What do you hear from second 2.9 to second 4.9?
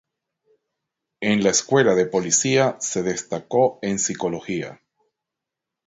destacó en psicología.